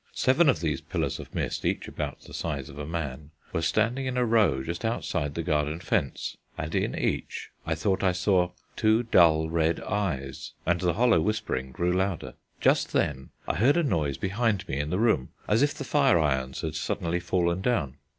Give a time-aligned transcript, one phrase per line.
[0.15, 4.07] Seven of these pillars of mist, each about the size of a man, were standing
[4.07, 8.49] in a row just outside the garden fence, and in each I thought I saw
[8.75, 12.33] two dull red eyes; and the hollow whispering grew louder.
[12.59, 16.17] Just then I heard a noise behind me in the room, as if the fire
[16.17, 17.97] irons had suddenly fallen down.